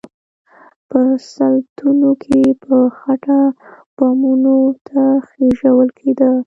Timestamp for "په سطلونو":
0.89-2.11